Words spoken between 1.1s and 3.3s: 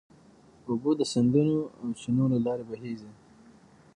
سیندونو او چینو له لارې بهېږي.